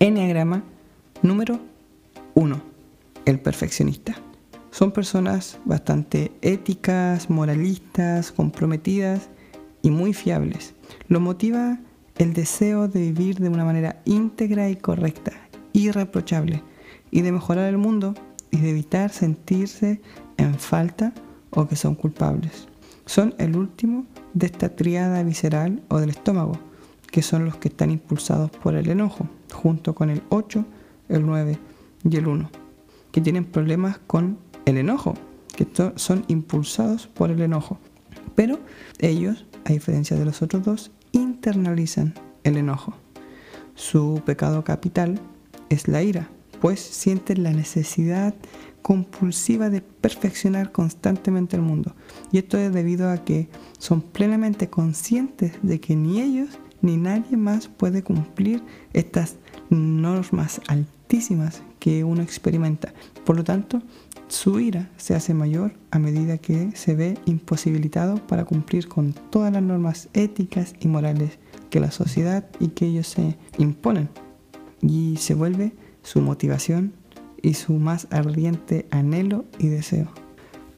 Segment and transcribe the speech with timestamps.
[0.00, 0.64] Enneagrama
[1.22, 1.60] número
[2.34, 2.60] 1.
[3.26, 4.16] El perfeccionista.
[4.72, 9.28] Son personas bastante éticas, moralistas, comprometidas
[9.82, 10.74] y muy fiables.
[11.06, 11.78] Lo motiva
[12.18, 15.32] el deseo de vivir de una manera íntegra y correcta,
[15.72, 16.62] irreprochable,
[17.12, 18.14] y de mejorar el mundo
[18.54, 20.00] y de evitar sentirse
[20.36, 21.12] en falta
[21.50, 22.68] o que son culpables.
[23.04, 26.56] Son el último de esta triada visceral o del estómago,
[27.10, 30.64] que son los que están impulsados por el enojo, junto con el 8,
[31.08, 31.58] el 9
[32.08, 32.48] y el 1,
[33.10, 35.14] que tienen problemas con el enojo,
[35.56, 37.78] que son impulsados por el enojo.
[38.36, 38.60] Pero
[39.00, 42.94] ellos, a diferencia de los otros dos, internalizan el enojo.
[43.74, 45.18] Su pecado capital
[45.70, 46.28] es la ira,
[46.64, 48.34] pues sienten la necesidad
[48.80, 51.94] compulsiva de perfeccionar constantemente el mundo.
[52.32, 57.36] Y esto es debido a que son plenamente conscientes de que ni ellos ni nadie
[57.36, 58.62] más puede cumplir
[58.94, 59.36] estas
[59.68, 62.94] normas altísimas que uno experimenta.
[63.26, 63.82] Por lo tanto,
[64.28, 69.52] su ira se hace mayor a medida que se ve imposibilitado para cumplir con todas
[69.52, 74.08] las normas éticas y morales que la sociedad y que ellos se imponen.
[74.80, 75.74] Y se vuelve
[76.04, 76.92] su motivación
[77.42, 80.06] y su más ardiente anhelo y deseo.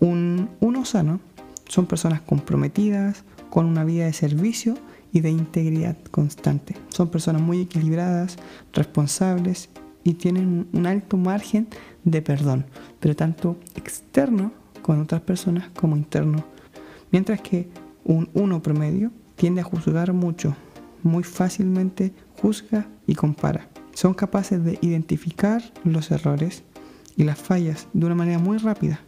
[0.00, 1.20] Un uno sano
[1.68, 4.76] son personas comprometidas con una vida de servicio
[5.12, 6.76] y de integridad constante.
[6.88, 8.36] Son personas muy equilibradas,
[8.72, 9.68] responsables
[10.04, 11.68] y tienen un alto margen
[12.04, 12.66] de perdón,
[13.00, 14.52] pero tanto externo
[14.82, 16.44] con otras personas como interno.
[17.10, 17.68] Mientras que
[18.04, 20.54] un uno promedio tiende a juzgar mucho,
[21.02, 23.68] muy fácilmente juzga y compara.
[23.96, 26.64] Son capaces de identificar los errores
[27.16, 29.00] y las fallas de una manera muy rápida,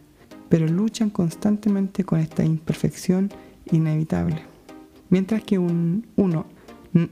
[0.49, 3.29] pero luchan constantemente con esta imperfección
[3.71, 4.41] inevitable.
[5.11, 6.47] Mientras que un uno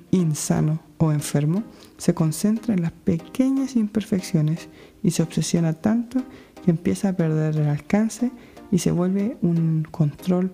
[0.10, 1.62] insano o enfermo
[1.98, 4.70] se concentra en las pequeñas imperfecciones
[5.04, 6.24] y se obsesiona tanto
[6.66, 8.32] que empieza a perder el alcance
[8.72, 10.52] y se vuelve un control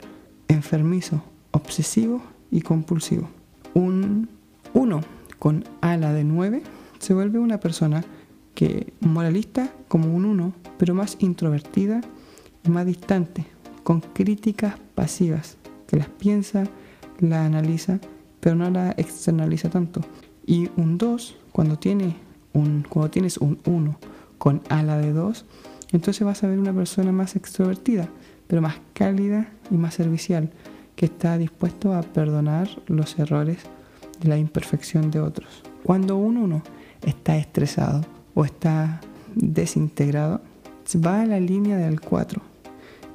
[0.49, 3.29] enfermizo, obsesivo y compulsivo.
[3.75, 4.27] Un
[4.73, 4.99] uno
[5.39, 8.05] con ala de 9 se vuelve una persona
[8.55, 11.99] que moralista como un uno, pero más introvertida
[12.63, 13.45] y más distante,
[13.83, 16.63] con críticas pasivas, que las piensa,
[17.19, 17.99] la analiza,
[18.39, 19.99] pero no la externaliza tanto.
[20.45, 22.15] Y un 2, cuando, tiene
[22.53, 23.99] un, cuando tienes un 1
[24.37, 25.45] con ala de 2,
[25.91, 28.07] entonces vas a ver una persona más extrovertida,
[28.47, 30.51] pero más cálida y más servicial,
[30.95, 33.57] que está dispuesto a perdonar los errores
[34.21, 35.63] de la imperfección de otros.
[35.83, 36.63] Cuando un 1
[37.05, 38.01] está estresado
[38.33, 39.01] o está
[39.35, 40.41] desintegrado,
[41.05, 42.41] va a la línea del 4.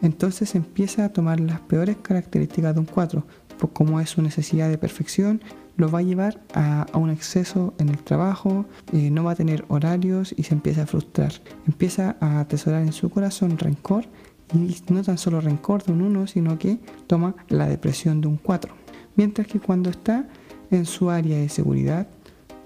[0.02, 3.24] Entonces empieza a tomar las peores características de un 4,
[3.58, 5.42] pues como es su necesidad de perfección,
[5.76, 9.64] lo va a llevar a, un exceso en el trabajo, eh, no va a tener
[9.68, 11.32] horarios y se empieza a frustrar.
[11.66, 14.04] Empieza a atesorar en su corazón rencor
[14.52, 18.38] y no tan solo rencor de un 1, sino que toma la depresión de un
[18.38, 18.74] 4.
[19.14, 20.28] Mientras que cuando está
[20.70, 22.08] en su área de seguridad,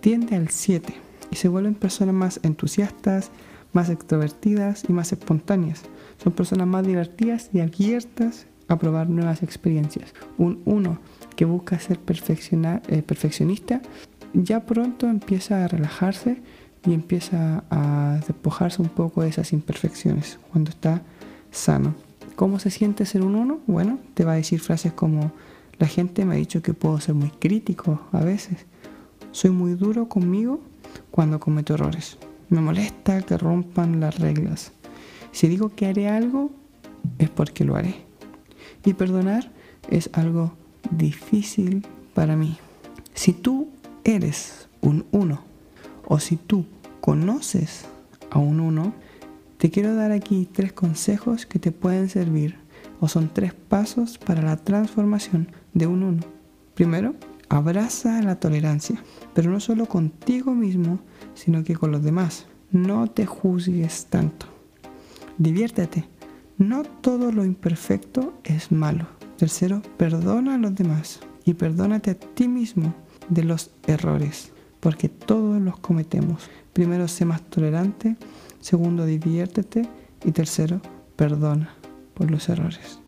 [0.00, 3.30] tiende al 7 y se vuelven personas más entusiastas,
[3.72, 5.82] más extrovertidas y más espontáneas.
[6.22, 10.14] Son personas más divertidas y abiertas a probar nuevas experiencias.
[10.36, 10.98] Un uno
[11.34, 13.80] que busca ser eh, perfeccionista
[14.34, 16.42] ya pronto empieza a relajarse
[16.84, 21.02] y empieza a despojarse un poco de esas imperfecciones cuando está
[21.50, 21.94] sano.
[22.36, 23.60] ¿Cómo se siente ser un uno?
[23.66, 25.32] Bueno, te va a decir frases como
[25.78, 28.66] la gente me ha dicho que puedo ser muy crítico a veces.
[29.30, 30.60] Soy muy duro conmigo
[31.12, 32.18] cuando cometo errores.
[32.48, 34.72] Me molesta que rompan las reglas.
[35.30, 36.50] Si digo que haré algo,
[37.18, 37.94] es porque lo haré.
[38.84, 39.52] Y perdonar
[39.88, 40.54] es algo
[40.90, 42.58] difícil para mí.
[43.14, 43.68] Si tú
[44.02, 45.42] eres un uno
[46.06, 46.66] o si tú
[47.00, 47.84] conoces
[48.30, 48.92] a un uno,
[49.58, 52.56] te quiero dar aquí tres consejos que te pueden servir
[53.00, 56.22] o son tres pasos para la transformación de un uno.
[56.74, 57.14] Primero,
[57.52, 59.04] Abraza la tolerancia,
[59.34, 61.00] pero no solo contigo mismo,
[61.34, 62.46] sino que con los demás.
[62.70, 64.46] No te juzgues tanto.
[65.36, 66.08] Diviértete.
[66.56, 69.06] No todo lo imperfecto es malo.
[69.36, 72.94] Tercero, perdona a los demás y perdónate a ti mismo
[73.28, 76.48] de los errores, porque todos los cometemos.
[76.72, 78.16] Primero, sé más tolerante.
[78.60, 79.86] Segundo, diviértete.
[80.24, 80.80] Y tercero,
[81.16, 81.74] perdona
[82.14, 83.02] por los errores.